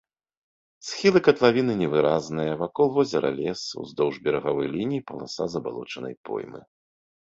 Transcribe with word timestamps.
Схілы 0.87 1.19
катлавіны 1.27 1.73
невыразныя, 1.83 2.57
вакол 2.63 2.87
возера 2.97 3.29
лес, 3.39 3.61
уздоўж 3.87 4.15
берагавой 4.27 4.67
лініі 4.77 5.05
паласа 5.09 5.43
забалочанай 5.57 6.23
поймы. 6.29 6.59